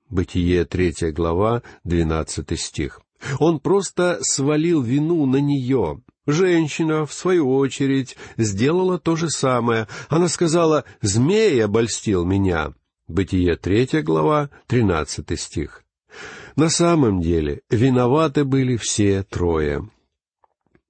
Бытие, 0.10 0.66
третья 0.66 1.12
глава, 1.12 1.64
двенадцатый 1.84 2.58
стих. 2.58 3.02
Он 3.40 3.60
просто 3.60 4.20
свалил 4.22 4.82
вину 4.82 5.26
на 5.26 5.38
нее. 5.38 6.02
Женщина, 6.28 7.06
в 7.06 7.14
свою 7.14 7.56
очередь, 7.56 8.18
сделала 8.38 8.98
то 8.98 9.16
же 9.16 9.30
самое. 9.30 9.88
Она 10.10 10.28
сказала, 10.28 10.86
«Змей 11.02 11.64
обольстил 11.64 12.26
меня». 12.26 12.74
Бытие, 13.08 13.56
третья 13.56 14.02
глава, 14.02 14.50
тринадцатый 14.66 15.38
стих. 15.38 15.84
На 16.56 16.70
самом 16.70 17.22
деле, 17.22 17.62
виноваты 17.70 18.46
были 18.46 18.78
все 18.78 19.24
трое. 19.24 19.88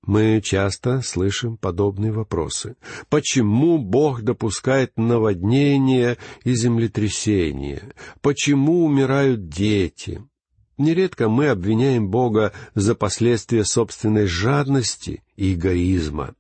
Мы 0.05 0.39
часто 0.41 1.01
слышим 1.01 1.57
подобные 1.57 2.11
вопросы. 2.11 2.75
Почему 3.09 3.79
Бог 3.79 4.21
допускает 4.21 4.93
наводнения 4.97 6.17
и 6.43 6.53
землетрясения? 6.53 7.93
Почему 8.21 8.85
умирают 8.85 9.49
дети? 9.49 10.23
Нередко 10.77 11.29
мы 11.29 11.48
обвиняем 11.48 12.10
Бога 12.10 12.51
за 12.74 12.96
последствия 12.96 13.63
собственной 13.63 14.25
жадности 14.25 15.24
и 15.36 15.53
эгоизма. 15.53 16.36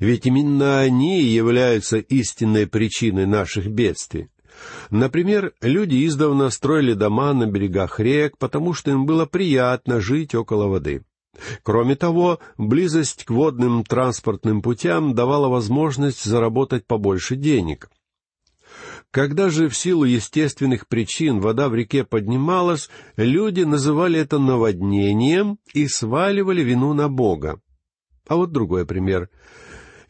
Ведь 0.00 0.26
именно 0.26 0.80
они 0.80 1.22
являются 1.22 1.98
истинной 1.98 2.66
причиной 2.66 3.26
наших 3.26 3.68
бедствий. 3.68 4.28
Например, 4.90 5.52
люди 5.60 6.04
издавна 6.06 6.50
строили 6.50 6.94
дома 6.94 7.32
на 7.32 7.46
берегах 7.46 8.00
рек, 8.00 8.36
потому 8.38 8.74
что 8.74 8.90
им 8.90 9.06
было 9.06 9.24
приятно 9.26 10.00
жить 10.00 10.34
около 10.34 10.66
воды. 10.66 11.04
Кроме 11.62 11.94
того, 11.94 12.40
близость 12.56 13.24
к 13.24 13.30
водным 13.30 13.84
транспортным 13.84 14.60
путям 14.60 15.14
давала 15.14 15.48
возможность 15.48 16.24
заработать 16.24 16.84
побольше 16.86 17.36
денег. 17.36 17.88
Когда 19.10 19.48
же 19.48 19.68
в 19.68 19.76
силу 19.76 20.04
естественных 20.04 20.86
причин 20.86 21.40
вода 21.40 21.68
в 21.68 21.74
реке 21.74 22.04
поднималась, 22.04 22.90
люди 23.16 23.62
называли 23.62 24.20
это 24.20 24.38
наводнением 24.38 25.58
и 25.72 25.88
сваливали 25.88 26.62
вину 26.62 26.92
на 26.92 27.08
Бога. 27.08 27.60
А 28.26 28.36
вот 28.36 28.52
другой 28.52 28.84
пример. 28.84 29.30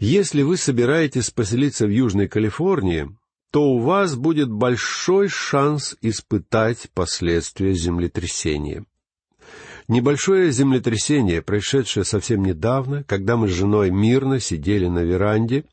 Если 0.01 0.43
вы 0.43 0.57
собираетесь 0.57 1.31
поселиться 1.31 1.87
в 1.87 1.91
Южной 1.91 2.27
Калифорнии, 2.27 3.09
то 3.53 3.63
у 3.63 3.79
вас 3.79 4.17
будет 4.17 4.51
большой 4.51 5.29
шанс 5.29 5.97
испытать 6.03 6.91
последствия 6.93 7.75
землетрясения. 7.75 8.85
Небольшое 9.87 10.51
землетрясение, 10.51 11.41
происшедшее 11.41 12.05
совсем 12.05 12.45
недавно, 12.45 13.05
когда 13.05 13.37
мы 13.37 13.49
с 13.49 13.53
женой 13.53 13.91
мирно 13.91 14.39
сидели 14.39 14.87
на 14.87 14.99
веранде, 14.99 15.65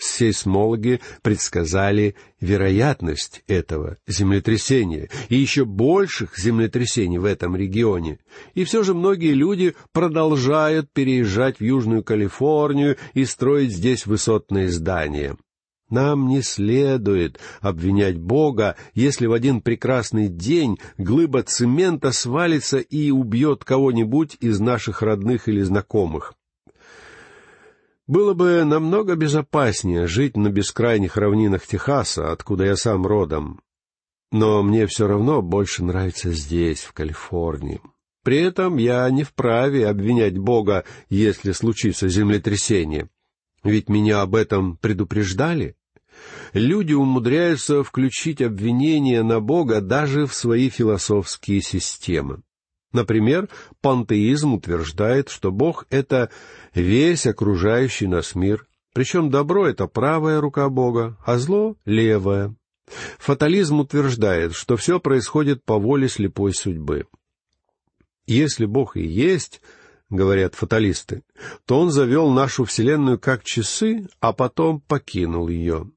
сейсмологи 0.00 1.00
предсказали 1.22 2.16
вероятность 2.40 3.42
этого 3.46 3.98
землетрясения 4.06 5.08
и 5.28 5.36
еще 5.36 5.64
больших 5.64 6.38
землетрясений 6.38 7.18
в 7.18 7.24
этом 7.24 7.54
регионе. 7.56 8.18
И 8.54 8.64
все 8.64 8.82
же 8.82 8.94
многие 8.94 9.32
люди 9.32 9.74
продолжают 9.92 10.90
переезжать 10.92 11.58
в 11.58 11.62
Южную 11.62 12.02
Калифорнию 12.02 12.96
и 13.14 13.24
строить 13.24 13.72
здесь 13.72 14.06
высотные 14.06 14.68
здания. 14.70 15.36
Нам 15.90 16.28
не 16.28 16.40
следует 16.40 17.40
обвинять 17.60 18.16
Бога, 18.16 18.76
если 18.94 19.26
в 19.26 19.32
один 19.32 19.60
прекрасный 19.60 20.28
день 20.28 20.78
глыба 20.98 21.42
цемента 21.42 22.12
свалится 22.12 22.78
и 22.78 23.10
убьет 23.10 23.64
кого-нибудь 23.64 24.36
из 24.40 24.60
наших 24.60 25.02
родных 25.02 25.48
или 25.48 25.60
знакомых. 25.62 26.34
Было 28.10 28.34
бы 28.34 28.64
намного 28.64 29.14
безопаснее 29.14 30.08
жить 30.08 30.36
на 30.36 30.48
бескрайних 30.48 31.16
равнинах 31.16 31.64
Техаса, 31.64 32.32
откуда 32.32 32.64
я 32.64 32.74
сам 32.74 33.06
родом. 33.06 33.60
Но 34.32 34.64
мне 34.64 34.88
все 34.88 35.06
равно 35.06 35.42
больше 35.42 35.84
нравится 35.84 36.32
здесь, 36.32 36.80
в 36.80 36.92
Калифорнии. 36.92 37.80
При 38.24 38.38
этом 38.38 38.78
я 38.78 39.08
не 39.10 39.22
вправе 39.22 39.86
обвинять 39.86 40.36
Бога, 40.36 40.82
если 41.08 41.52
случится 41.52 42.08
землетрясение. 42.08 43.08
Ведь 43.62 43.88
меня 43.88 44.22
об 44.22 44.34
этом 44.34 44.76
предупреждали 44.76 45.76
люди 46.52 46.94
умудряются 46.94 47.84
включить 47.84 48.42
обвинения 48.42 49.22
на 49.22 49.38
Бога 49.38 49.80
даже 49.80 50.26
в 50.26 50.34
свои 50.34 50.68
философские 50.68 51.62
системы. 51.62 52.42
Например, 52.92 53.48
пантеизм 53.80 54.54
утверждает, 54.54 55.28
что 55.28 55.52
Бог— 55.52 55.86
это 55.90 56.30
весь 56.74 57.26
окружающий 57.26 58.08
нас 58.08 58.34
мир, 58.34 58.66
причем 58.92 59.30
добро— 59.30 59.66
это 59.68 59.86
правая 59.86 60.40
рука 60.40 60.68
Бога, 60.68 61.16
а 61.24 61.38
зло— 61.38 61.76
левая. 61.84 62.54
Фатализм 63.18 63.80
утверждает, 63.80 64.54
что 64.54 64.76
все 64.76 64.98
происходит 64.98 65.64
по 65.64 65.78
воле 65.78 66.08
слепой 66.08 66.52
судьбы. 66.52 67.06
Если 68.26 68.66
Бог 68.66 68.96
и 68.96 69.06
есть, 69.06 69.60
говорят 70.08 70.56
фаталисты, 70.56 71.22
то 71.66 71.78
Он 71.78 71.90
завел 71.90 72.30
нашу 72.30 72.64
Вселенную 72.64 73.20
как 73.20 73.44
часы, 73.44 74.08
а 74.18 74.32
потом 74.32 74.80
покинул 74.80 75.48
ее. 75.48 75.90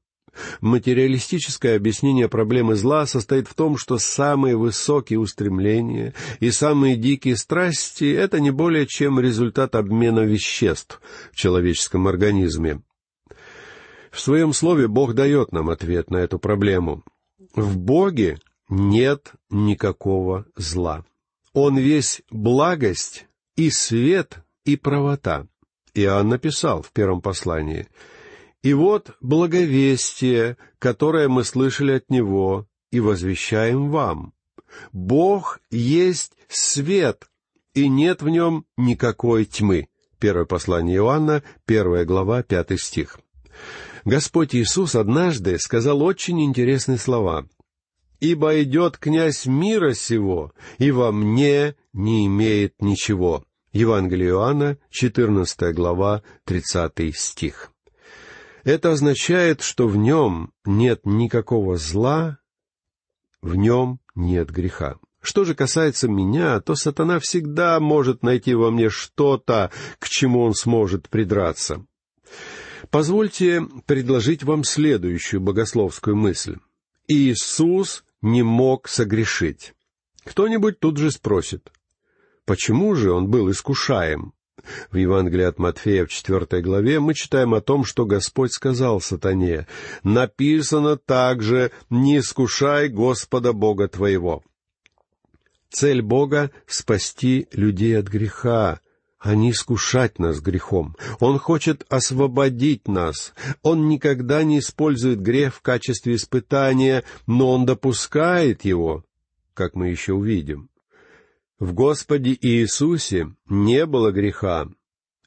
Материалистическое 0.60 1.76
объяснение 1.76 2.28
проблемы 2.28 2.74
зла 2.74 3.06
состоит 3.06 3.48
в 3.48 3.54
том, 3.54 3.76
что 3.76 3.98
самые 3.98 4.56
высокие 4.56 5.18
устремления 5.18 6.14
и 6.40 6.50
самые 6.50 6.96
дикие 6.96 7.36
страсти— 7.36 8.12
это 8.12 8.40
не 8.40 8.50
более 8.50 8.86
чем 8.86 9.20
результат 9.20 9.74
обмена 9.74 10.20
веществ 10.20 11.00
в 11.32 11.36
человеческом 11.36 12.08
организме. 12.08 12.82
В 14.10 14.20
своем 14.20 14.52
слове 14.52 14.88
Бог 14.88 15.14
дает 15.14 15.52
нам 15.52 15.70
ответ 15.70 16.10
на 16.10 16.18
эту 16.18 16.38
проблему. 16.38 17.02
В 17.54 17.76
Боге 17.76 18.38
нет 18.68 19.32
никакого 19.50 20.46
зла. 20.56 21.04
Он 21.52 21.76
весь 21.76 22.22
благость 22.30 23.26
и 23.56 23.70
свет 23.70 24.38
и 24.64 24.76
правота. 24.76 25.46
Иоанн 25.94 26.28
написал 26.28 26.82
в 26.82 26.90
первом 26.92 27.20
послании— 27.20 27.86
и 28.64 28.72
вот 28.72 29.10
благовестие, 29.20 30.56
которое 30.78 31.28
мы 31.28 31.44
слышали 31.44 31.92
от 31.92 32.10
Него 32.10 32.66
и 32.90 32.98
возвещаем 32.98 33.90
вам. 33.90 34.32
Бог 34.90 35.60
есть 35.70 36.32
свет, 36.48 37.28
и 37.74 37.88
нет 37.88 38.22
в 38.22 38.28
нем 38.30 38.64
никакой 38.78 39.44
тьмы. 39.44 39.88
Первое 40.18 40.46
послание 40.46 40.96
Иоанна, 40.96 41.42
первая 41.66 42.06
глава, 42.06 42.42
пятый 42.42 42.78
стих. 42.78 43.20
Господь 44.06 44.54
Иисус 44.54 44.94
однажды 44.94 45.58
сказал 45.58 46.02
очень 46.02 46.42
интересные 46.42 46.96
слова. 46.96 47.46
«Ибо 48.20 48.62
идет 48.62 48.96
князь 48.96 49.44
мира 49.44 49.92
сего, 49.92 50.52
и 50.78 50.90
во 50.90 51.12
мне 51.12 51.76
не 51.92 52.26
имеет 52.26 52.80
ничего». 52.80 53.44
Евангелие 53.74 54.30
Иоанна, 54.30 54.78
14 54.88 55.74
глава, 55.74 56.22
30 56.44 57.14
стих. 57.14 57.73
Это 58.64 58.92
означает, 58.92 59.60
что 59.60 59.86
в 59.86 59.96
нем 59.96 60.52
нет 60.64 61.02
никакого 61.04 61.76
зла, 61.76 62.38
в 63.42 63.56
нем 63.56 64.00
нет 64.14 64.50
греха. 64.50 64.96
Что 65.20 65.44
же 65.44 65.54
касается 65.54 66.08
меня, 66.08 66.60
то 66.60 66.74
сатана 66.74 67.18
всегда 67.18 67.78
может 67.78 68.22
найти 68.22 68.54
во 68.54 68.70
мне 68.70 68.88
что-то, 68.88 69.70
к 69.98 70.08
чему 70.08 70.42
он 70.42 70.54
сможет 70.54 71.08
придраться. 71.08 71.84
Позвольте 72.90 73.62
предложить 73.86 74.42
вам 74.42 74.64
следующую 74.64 75.40
богословскую 75.40 76.16
мысль. 76.16 76.56
Иисус 77.06 78.04
не 78.22 78.42
мог 78.42 78.88
согрешить. 78.88 79.74
Кто-нибудь 80.24 80.80
тут 80.80 80.96
же 80.96 81.10
спросит, 81.10 81.70
почему 82.46 82.94
же 82.94 83.12
он 83.12 83.28
был 83.28 83.50
искушаем? 83.50 84.32
В 84.90 84.96
Евангелии 84.96 85.44
от 85.44 85.58
Матфея 85.58 86.06
в 86.06 86.10
четвертой 86.10 86.62
главе 86.62 87.00
мы 87.00 87.14
читаем 87.14 87.54
о 87.54 87.60
том, 87.60 87.84
что 87.84 88.06
Господь 88.06 88.52
сказал 88.52 89.00
сатане, 89.00 89.66
«Написано 90.02 90.96
также, 90.96 91.72
не 91.90 92.18
искушай 92.18 92.88
Господа 92.88 93.52
Бога 93.52 93.88
твоего». 93.88 94.42
Цель 95.70 96.02
Бога— 96.02 96.52
спасти 96.66 97.48
людей 97.52 97.98
от 97.98 98.06
греха, 98.06 98.80
а 99.18 99.34
не 99.34 99.50
искушать 99.50 100.20
нас 100.20 100.40
грехом. 100.40 100.94
Он 101.18 101.38
хочет 101.38 101.84
освободить 101.88 102.86
нас. 102.86 103.34
Он 103.62 103.88
никогда 103.88 104.44
не 104.44 104.60
использует 104.60 105.20
грех 105.20 105.54
в 105.56 105.62
качестве 105.62 106.14
испытания, 106.14 107.02
но 107.26 107.50
он 107.50 107.66
допускает 107.66 108.64
его, 108.64 109.04
как 109.54 109.74
мы 109.74 109.88
еще 109.88 110.12
увидим. 110.12 110.68
В 111.64 111.72
Господе 111.72 112.36
Иисусе 112.42 113.34
не 113.48 113.86
было 113.86 114.12
греха, 114.12 114.68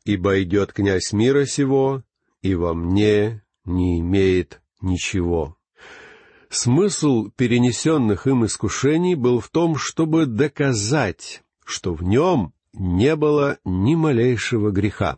ибо 0.05 0.39
идет 0.43 0.71
князь 0.71 1.11
мира 1.11 1.47
сего, 1.47 2.03
и 2.43 2.53
во 2.53 2.75
мне 2.75 3.41
не 3.65 3.99
имеет 4.01 4.61
ничего. 4.79 5.57
Смысл 6.51 7.31
перенесенных 7.35 8.27
им 8.27 8.45
искушений 8.45 9.15
был 9.15 9.39
в 9.39 9.49
том, 9.49 9.77
чтобы 9.77 10.27
доказать, 10.27 11.41
что 11.65 11.95
в 11.95 12.03
нем 12.03 12.53
не 12.71 13.15
было 13.15 13.57
ни 13.65 13.95
малейшего 13.95 14.69
греха. 14.69 15.17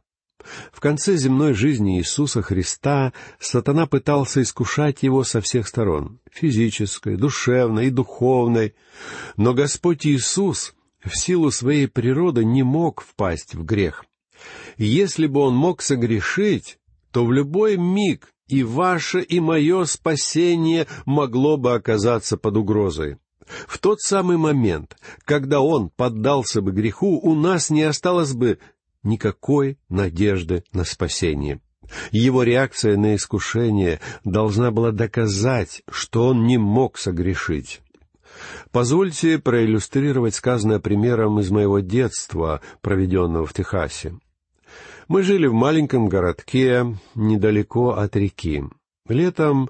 В 0.72 0.80
конце 0.80 1.18
земной 1.18 1.54
жизни 1.54 2.00
Иисуса 2.00 2.42
Христа 2.42 3.12
сатана 3.40 3.88
пытался 3.88 4.42
искушать 4.42 5.04
его 5.04 5.26
со 5.26 5.42
всех 5.42 5.68
сторон— 5.68 6.22
физической, 6.32 7.18
душевной 7.18 7.88
и 7.88 7.92
духовной. 7.92 8.74
Но 9.36 9.54
Господь 9.54 10.08
Иисус 10.08 10.74
в 11.04 11.18
силу 11.18 11.52
своей 11.52 11.88
природы 11.88 12.46
не 12.46 12.64
мог 12.64 13.02
впасть 13.02 13.56
в 13.56 13.64
грех. 13.64 14.06
Если 14.78 15.28
бы 15.28 15.42
он 15.42 15.56
мог 15.56 15.82
согрешить, 15.82 16.80
то 17.12 17.26
в 17.26 17.32
любой 17.32 17.78
миг 17.78 18.30
и 18.48 18.64
ваше, 18.64 19.22
и 19.22 19.40
мое 19.40 19.86
спасение 19.86 20.88
могло 21.06 21.58
бы 21.58 21.74
оказаться 21.74 22.38
под 22.38 22.58
угрозой. 22.58 23.18
В 23.68 23.80
тот 23.80 24.00
самый 24.00 24.38
момент, 24.38 24.98
когда 25.26 25.62
он 25.62 25.90
поддался 25.90 26.62
бы 26.62 26.72
греху, 26.72 27.20
у 27.20 27.36
нас 27.36 27.70
не 27.70 27.84
осталось 27.84 28.34
бы 28.34 28.60
никакой 29.04 29.78
надежды 29.90 30.64
на 30.72 30.84
спасение. 30.84 31.62
Его 32.12 32.44
реакция 32.44 32.98
на 32.98 33.16
искушение 33.16 34.00
должна 34.24 34.70
была 34.70 34.92
доказать, 34.92 35.82
что 35.90 36.28
он 36.28 36.46
не 36.46 36.58
мог 36.60 36.98
согрешить. 36.98 37.82
Позвольте 38.72 39.40
проиллюстрировать 39.40 40.36
сказанное 40.36 40.80
примером 40.80 41.40
из 41.40 41.50
моего 41.52 41.80
детства, 41.80 42.62
проведенного 42.82 43.46
в 43.46 43.54
Техасе. 43.54 44.18
Мы 45.08 45.24
жили 45.24 45.48
в 45.48 45.54
маленьком 45.54 46.08
городке 46.08 46.98
недалеко 47.16 47.92
от 47.92 48.16
реки. 48.16 48.64
Летом 49.08 49.70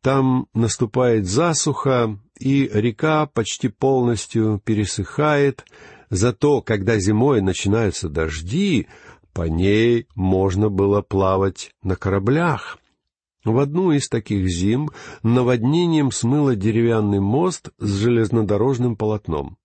там 0.00 0.46
наступает 0.54 1.26
засуха, 1.26 2.18
и 2.38 2.70
река 2.72 3.26
почти 3.26 3.68
полностью 3.68 4.60
пересыхает, 4.64 5.64
зато 6.08 6.62
когда 6.62 6.98
зимой 6.98 7.42
начинаются 7.42 8.08
дожди, 8.08 8.86
по 9.32 9.42
ней 9.42 10.06
можно 10.14 10.70
было 10.70 11.02
плавать 11.02 11.72
на 11.82 11.96
кораблях. 11.96 12.78
В 13.48 13.60
одну 13.60 13.92
из 13.92 14.10
таких 14.10 14.46
зим 14.46 14.90
наводнением 15.22 16.12
смыло 16.12 16.54
деревянный 16.54 17.18
мост 17.18 17.70
с 17.78 17.94
железнодорожным 17.94 18.94
полотном. 18.94 19.56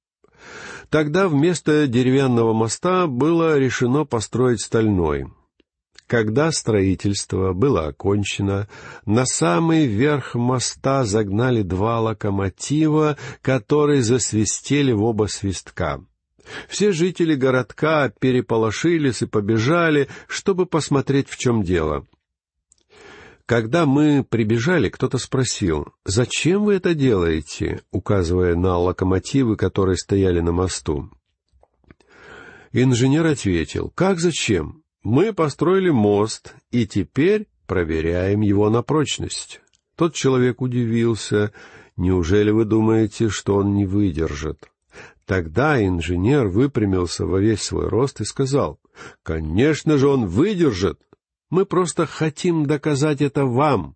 Тогда 0.90 1.28
вместо 1.28 1.86
деревянного 1.88 2.54
моста 2.54 3.08
было 3.08 3.58
решено 3.60 4.06
построить 4.06 4.62
стальной. 4.62 5.26
Когда 6.08 6.54
строительство 6.54 7.52
было 7.52 7.88
окончено, 7.88 8.70
на 9.06 9.26
самый 9.26 9.86
верх 9.86 10.34
моста 10.36 11.04
загнали 11.04 11.62
два 11.62 12.00
локомотива, 12.00 13.18
которые 13.42 14.02
засвистели 14.02 14.94
в 14.94 15.04
оба 15.04 15.26
свистка. 15.26 16.00
Все 16.70 16.94
жители 16.94 17.36
городка 17.36 18.08
переполошились 18.08 19.24
и 19.24 19.26
побежали, 19.26 20.08
чтобы 20.28 20.68
посмотреть, 20.68 21.28
в 21.28 21.38
чем 21.38 21.64
дело. 21.64 22.06
Когда 23.54 23.86
мы 23.86 24.26
прибежали, 24.28 24.90
кто-то 24.90 25.20
спросил, 25.20 25.90
«Зачем 26.06 26.64
вы 26.64 26.74
это 26.74 26.96
делаете?» 26.96 27.84
указывая 27.92 28.56
на 28.56 28.80
локомотивы, 28.80 29.58
которые 29.58 29.96
стояли 29.96 30.40
на 30.40 30.52
мосту. 30.52 31.12
Инженер 32.72 33.28
ответил, 33.28 33.92
«Как 33.94 34.20
зачем? 34.20 34.82
Мы 35.04 35.34
построили 35.34 35.92
мост, 35.92 36.56
и 36.72 36.88
теперь 36.88 37.46
проверяем 37.68 38.42
его 38.42 38.72
на 38.72 38.82
прочность». 38.82 39.62
Тот 39.96 40.16
человек 40.16 40.60
удивился, 40.60 41.54
«Неужели 41.96 42.50
вы 42.50 42.66
думаете, 42.66 43.30
что 43.30 43.58
он 43.58 43.76
не 43.76 43.86
выдержит?» 43.86 44.68
Тогда 45.28 45.80
инженер 45.80 46.48
выпрямился 46.48 47.28
во 47.28 47.40
весь 47.40 47.62
свой 47.62 47.88
рост 47.88 48.20
и 48.20 48.26
сказал, 48.26 48.80
«Конечно 49.22 50.00
же 50.00 50.08
он 50.08 50.26
выдержит! 50.26 51.00
Мы 51.54 51.68
просто 51.68 52.08
хотим 52.08 52.66
доказать 52.66 53.22
это 53.22 53.46
вам. 53.46 53.96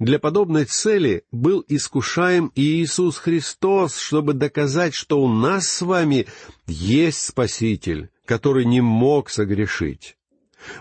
Для 0.00 0.18
подобной 0.18 0.64
цели 0.64 1.22
был 1.30 1.64
искушаем 1.68 2.50
и 2.56 2.82
Иисус 2.82 3.18
Христос, 3.18 3.96
чтобы 3.96 4.32
доказать, 4.32 4.92
что 4.92 5.22
у 5.22 5.28
нас 5.28 5.68
с 5.68 5.82
вами 5.82 6.26
есть 6.66 7.20
Спаситель, 7.20 8.10
который 8.24 8.64
не 8.64 8.80
мог 8.80 9.30
согрешить. 9.30 10.16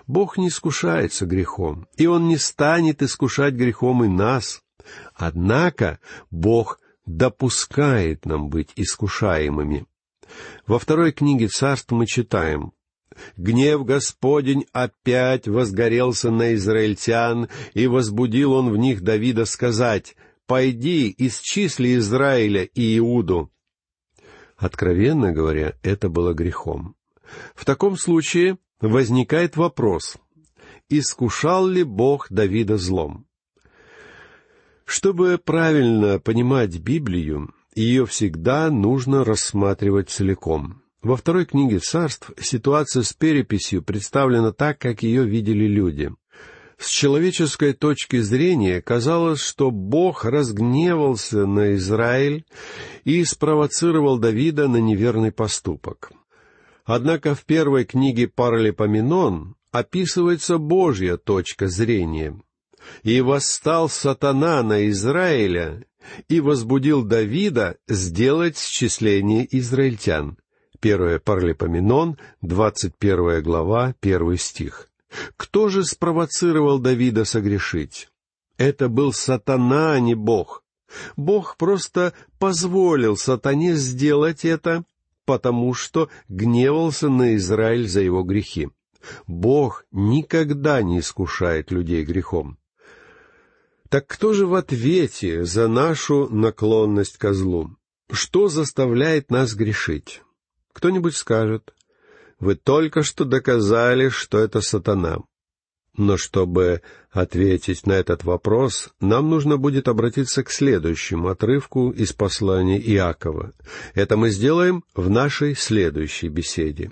Бог 0.08 0.40
не 0.40 0.48
искушается 0.48 1.28
грехом, 1.28 1.86
и 1.96 2.08
Он 2.08 2.28
не 2.28 2.38
станет 2.38 3.04
искушать 3.04 3.54
грехом 3.54 4.04
и 4.04 4.08
нас. 4.08 4.64
Однако 5.14 6.00
Бог 6.32 6.80
допускает 7.06 8.26
нам 8.26 8.50
быть 8.50 8.72
искушаемыми. 8.76 9.86
Во 10.66 10.80
второй 10.80 11.12
книге 11.12 11.50
царств 11.50 11.92
мы 11.92 12.08
читаем, 12.08 12.74
Гнев 13.38 13.86
Господень 13.86 14.66
опять 14.72 15.48
возгорелся 15.48 16.32
на 16.32 16.54
израильтян, 16.56 17.50
и 17.74 17.88
возбудил 17.88 18.54
он 18.54 18.72
в 18.72 18.78
них 18.78 19.02
Давида 19.02 19.46
сказать, 19.46 20.16
«Пойди, 20.46 21.14
исчисли 21.18 21.96
Израиля 21.96 22.64
и 22.64 22.98
Иуду». 22.98 23.52
Откровенно 24.58 25.32
говоря, 25.32 25.74
это 25.84 26.10
было 26.10 26.34
грехом. 26.34 26.96
В 27.56 27.66
таком 27.66 27.98
случае 27.98 28.58
возникает 28.80 29.58
вопрос, 29.58 30.18
искушал 30.90 31.68
ли 31.68 31.84
Бог 31.84 32.28
Давида 32.30 32.78
злом? 32.78 33.26
Чтобы 34.86 35.38
правильно 35.44 36.20
понимать 36.20 36.78
Библию, 36.78 37.54
ее 37.74 38.06
всегда 38.06 38.70
нужно 38.70 39.24
рассматривать 39.24 40.10
целиком— 40.10 40.82
во 41.04 41.18
второй 41.18 41.46
книге 41.46 41.80
царств 41.80 42.32
ситуация 42.40 43.04
с 43.04 43.14
переписью 43.14 43.84
представлена 43.84 44.54
так, 44.54 44.80
как 44.80 45.04
ее 45.04 45.26
видели 45.26 45.66
люди. 45.66 46.12
С 46.78 46.90
человеческой 46.90 47.74
точки 47.74 48.20
зрения 48.20 48.82
казалось, 48.82 49.42
что 49.42 49.70
Бог 49.70 50.26
разгневался 50.26 51.46
на 51.46 51.76
Израиль 51.76 52.46
и 53.04 53.24
спровоцировал 53.26 54.18
Давида 54.18 54.68
на 54.68 54.78
неверный 54.78 55.32
поступок. 55.32 56.12
Однако 56.86 57.36
в 57.36 57.46
первой 57.46 57.86
книге 57.86 58.28
Паралипоменон 58.28 59.56
описывается 59.72 60.58
Божья 60.58 61.18
точка 61.18 61.68
зрения. 61.68 62.40
«И 63.04 63.22
восстал 63.22 63.88
сатана 63.88 64.62
на 64.62 64.90
Израиля 64.90 65.86
и 66.28 66.42
возбудил 66.42 67.04
Давида 67.04 67.78
сделать 67.88 68.58
счисление 68.58 69.48
израильтян». 69.58 70.38
Первое 70.84 71.18
Парлипоменон, 71.18 72.18
двадцать 72.42 72.98
первая 72.98 73.42
глава, 73.42 73.96
первый 74.02 74.38
стих. 74.38 74.90
Кто 75.38 75.70
же 75.70 75.86
спровоцировал 75.86 76.78
Давида 76.78 77.24
согрешить? 77.24 78.10
Это 78.58 78.90
был 78.90 79.14
сатана, 79.14 79.94
а 79.94 80.02
не 80.02 80.14
Бог. 80.14 80.62
Бог 81.16 81.56
просто 81.56 82.12
позволил 82.38 83.16
сатане 83.16 83.76
сделать 83.76 84.44
это, 84.44 84.84
потому 85.24 85.74
что 85.74 86.10
гневался 86.28 87.08
на 87.08 87.38
Израиль 87.38 87.88
за 87.88 88.02
его 88.02 88.24
грехи. 88.24 88.68
Бог 89.26 89.86
никогда 89.94 90.82
не 90.82 91.00
искушает 91.00 91.72
людей 91.72 92.04
грехом. 92.04 92.58
Так 93.88 94.06
кто 94.08 94.34
же 94.34 94.46
в 94.46 94.54
ответе 94.54 95.46
за 95.46 95.70
нашу 95.70 96.28
наклонность 96.28 97.18
ко 97.18 97.34
злу? 97.34 97.70
Что 98.12 98.50
заставляет 98.50 99.32
нас 99.32 99.56
грешить? 99.56 100.23
Кто-нибудь 100.74 101.16
скажет, 101.16 101.74
вы 102.40 102.56
только 102.56 103.04
что 103.04 103.26
доказали, 103.26 104.10
что 104.10 104.40
это 104.40 104.62
сатана. 104.62 105.20
Но 105.96 106.18
чтобы 106.18 106.82
ответить 107.12 107.86
на 107.86 107.94
этот 107.94 108.24
вопрос, 108.24 108.90
нам 109.00 109.30
нужно 109.30 109.58
будет 109.58 109.88
обратиться 109.88 110.44
к 110.44 110.50
следующему 110.50 111.30
отрывку 111.30 111.92
из 111.92 112.14
послания 112.14 112.80
Иакова. 112.80 113.54
Это 113.94 114.18
мы 114.18 114.30
сделаем 114.30 114.84
в 114.96 115.10
нашей 115.10 115.56
следующей 115.56 116.30
беседе. 116.30 116.92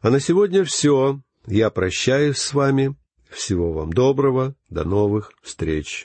А 0.00 0.10
на 0.10 0.20
сегодня 0.20 0.64
все. 0.64 1.20
Я 1.46 1.70
прощаюсь 1.70 2.38
с 2.38 2.54
вами. 2.54 2.96
Всего 3.30 3.72
вам 3.72 3.92
доброго. 3.92 4.54
До 4.70 4.84
новых 4.84 5.32
встреч. 5.42 6.04